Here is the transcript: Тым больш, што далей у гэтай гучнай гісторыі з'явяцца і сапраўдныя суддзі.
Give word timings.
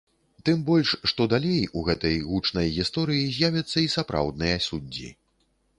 Тым 0.47 0.61
больш, 0.69 0.93
што 1.11 1.27
далей 1.33 1.61
у 1.81 1.85
гэтай 1.89 2.17
гучнай 2.31 2.73
гісторыі 2.79 3.31
з'явяцца 3.37 3.77
і 3.87 3.95
сапраўдныя 3.99 4.57
суддзі. 4.73 5.15